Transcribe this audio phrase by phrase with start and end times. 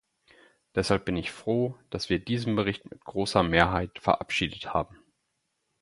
[0.73, 4.97] Deshalb bin ich froh, dass wir diesen Bericht mit großer Mehrheit verabschiedet haben.